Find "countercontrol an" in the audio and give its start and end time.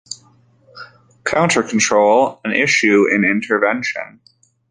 1.25-2.53